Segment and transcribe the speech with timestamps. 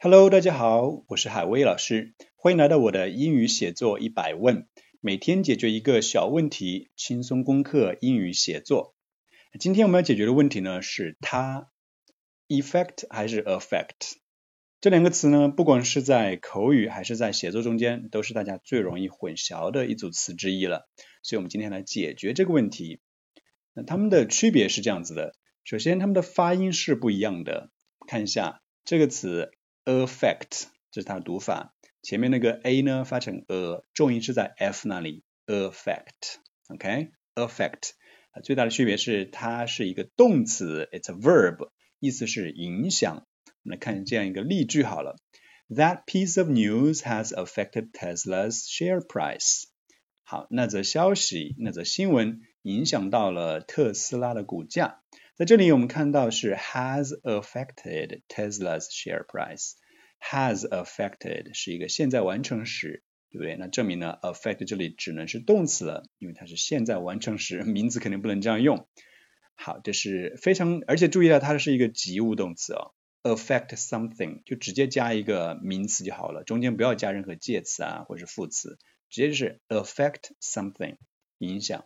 [0.00, 4.68] Hello，大家好，我是海威老师，欢迎来到我的英语写作一百问，
[5.00, 8.94] 每天解决一个小问题，轻松攻克英语写作。
[9.58, 11.72] 今天我们要解决的问题呢是它
[12.46, 14.12] effect 还是 affect
[14.80, 20.88] 这两个词呢，不管是在口语还是在写作中间，都是大家最容易混淆的一组词之一了。
[21.24, 23.00] 所以我们今天来解决这个问题。
[23.74, 25.34] 那它们的区别是这样子的，
[25.64, 27.72] 首先它们的发音是不一样的。
[28.06, 29.50] 看一下这个词。
[29.88, 31.72] Affect 这是它的读法，
[32.02, 35.24] 前面那个 a 呢发成 a，重音是在 f 那里。
[35.48, 37.92] affect，OK，affect，
[38.44, 43.16] 最大的区别是它是一个动词，it's a verb，意思是影响。
[43.16, 45.16] 我们来看这样一个例句好了
[45.70, 49.68] ，That piece of news has affected Tesla's share price。
[50.22, 55.00] 好，那则消息，那则新闻影响到了特斯拉的股价。
[55.38, 59.74] 在这里我们看到是 has affected Tesla's share price。
[60.20, 63.54] has affected 是一个现在完成时，对不对？
[63.56, 68.88] 那证明呢，affect 这里只能是动词了，因为它是现在完成时，名词肯定不能这样用。
[69.54, 72.90] 好，这是非常，而且注意到它是一个及物动词哦
[73.22, 78.76] ，affect something 就直接加一个名词就好了，中间不要加任何介词啊或者是副词，
[79.08, 80.96] 直接就是 affect something
[81.38, 81.84] 影响。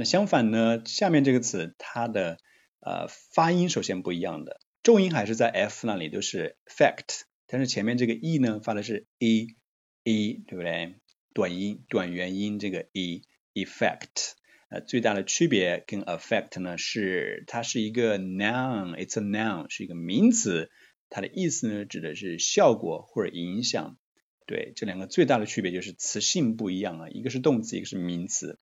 [0.00, 2.38] 那相反呢，下面这个词它的
[2.78, 9.56] 呃发音首先不一样的，重音还是在 f 那里都是 fact，但是前面这个 e 呢发的是 e
[10.04, 10.94] e 对不对？
[11.34, 13.22] 短音短元音这个 e
[13.54, 14.34] effect，
[14.68, 20.70] 呃最大的区别跟 affect 呢是它是一个 noun，it's a noun 是一个名词，
[21.10, 23.98] 它的意思呢指的是效果或者影响，
[24.46, 28.60] 对这两个最大的区别就是词性不一样啊，一个是动词，一个是名词。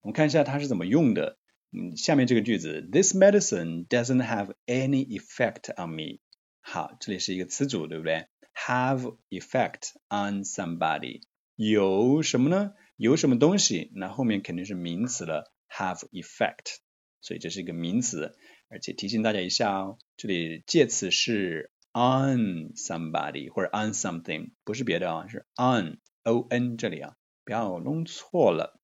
[0.00, 1.38] 我们看一下它是怎么用的。
[1.70, 6.20] 嗯，下面这个句子，This medicine doesn't have any effect on me。
[6.60, 11.22] 好，这里是一个词组，对不对？Have effect on somebody，
[11.56, 12.72] 有什么呢？
[12.96, 13.92] 有什么东西？
[13.94, 16.76] 那后面肯定是名词了，have effect。
[17.20, 18.34] 所以这是一个名词，
[18.70, 28.80] 而且提醒大家一下哦，这里介词是 on somebody 或者 on something，不是别的啊，是 on，o n 这里啊，不要弄错了。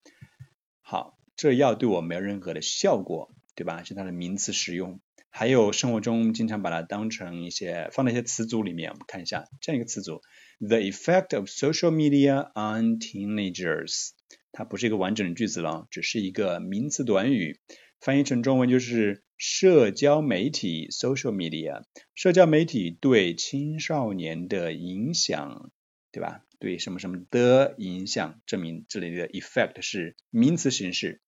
[0.87, 3.83] 好，这药对我没有任何的效果，对吧？
[3.85, 5.01] 是它的名词使用。
[5.31, 8.91] 还有生活中经常把它当成一些放在一些词组里面。
[8.91, 10.21] 我们看一下这样一个词组
[10.61, 14.11] ：The effect of social media on teenagers。
[14.53, 17.59] 它不是一个完整的句子了，只是一个名词短语。
[17.99, 21.85] 翻译成中文就是社交媒体 （social media）。
[22.15, 25.73] 社交媒体对青少年的影响，
[26.13, 26.45] 对吧？
[26.65, 31.21] 对什么什么的影响，证明这里的 effect 是名词形式。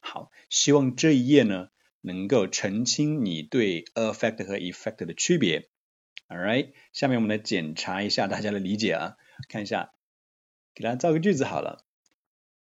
[0.00, 1.70] 好，希望这一页呢
[2.00, 5.68] 能够澄清你对 affect 和 effect 的区别。
[6.28, 9.16] All right，下面我们来检查一下大家的理解啊，
[9.48, 9.90] 看一下，
[10.76, 11.84] 给大家造个句子好了。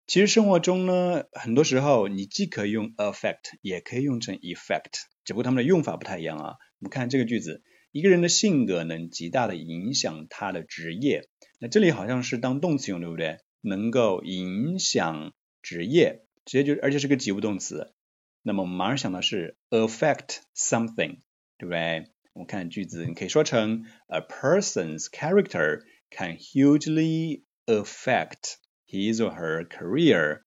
[0.06, 6.54] 其实生活中呢，很多时候你既可以用 affect，也可以用成 effect，只不过它们的用法不太一样啊。
[6.78, 7.64] 我们看这个句子。
[7.92, 13.38] 一个人的性格能极大的影响他的职业，那这里好像是当动词用，对不对？
[13.60, 17.94] 能够影响职业，直接就而且是个及物动词。
[18.42, 21.18] 那么我们马上想到是 affect something，
[21.58, 22.12] 对不对？
[22.34, 28.56] 我们看句子，你可以说成 A person's character can hugely affect
[28.86, 30.42] his or her career。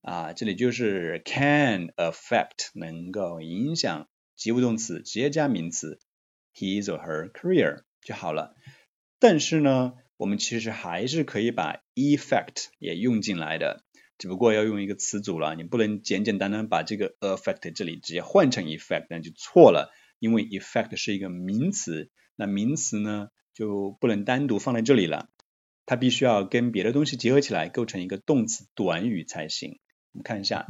[0.00, 6.00] 啊，这里就是 can affect 能够影响及物动词，直接加名词。
[6.54, 8.54] his or her career 就好了。
[9.18, 13.84] 但是呢，我们其实还是可以把 effect 也用进来的，
[14.16, 19.92] 只不过要用一个词组了，你不能简简单单把这个 affect 这里直接换成 effect，那就错了。
[20.20, 25.28] 因为 effect 是一个名词，那名词呢就不能单独放在这里了，
[25.84, 29.80] 它必须要跟别的东西结合起来，构成一个动词短语才行。
[30.12, 30.66] 我们看一下，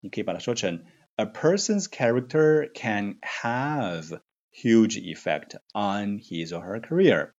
[0.00, 0.84] 你可以把它说成
[1.16, 7.34] A person's character can have Huge effect on his or her career，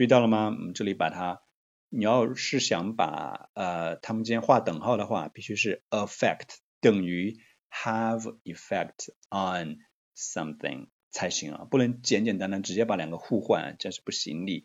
[0.00, 0.46] 注意到了吗？
[0.46, 1.42] 我们这里把它，
[1.90, 7.36] 你要是想把呃它们之间画等号的话，必须是 affect 等于
[7.70, 9.76] have effect on
[10.16, 14.64] something 才行啊，不能简简单单直接把两个互换，这是不行的。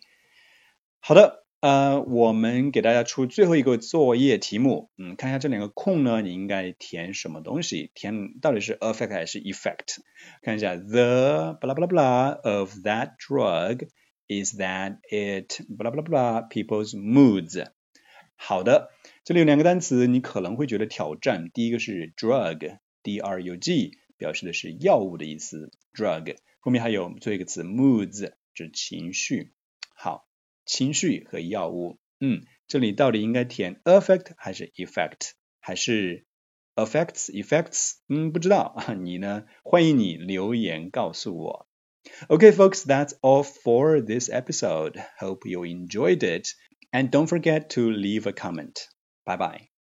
[1.02, 1.44] 好的。
[1.62, 7.92] 呃，我们给大家出最后一个作业题目，嗯，看一下这两个空呢，你应该填什么东西？
[7.96, 9.98] 填到底是 affect 还是 effect？
[10.44, 13.88] 看一下，the blah blah blah of that drug
[14.28, 17.68] is that it blah blah blah people's moods。
[18.36, 18.90] 好的，
[19.24, 21.50] 这里有两个单词，你可能会觉得挑战。
[21.54, 26.36] 第一个是 drug，d r u g，表示的是药物的意思，drug。
[26.60, 29.54] 后面还有最后一个词 moods，指情绪。
[29.96, 30.28] 好，
[30.66, 35.32] 情绪和药物，嗯，这里到底应该填 affect 还是 effect，
[35.62, 36.26] 还是
[36.76, 37.94] affects effects？
[38.10, 39.46] 嗯，不知道啊，你呢？
[39.64, 41.70] 欢迎你留言告诉我。
[42.30, 45.04] Okay, folks, that's all for this episode.
[45.20, 46.50] Hope you enjoyed it.
[46.94, 48.80] And don't forget to leave a comment.
[49.26, 49.75] Bye bye.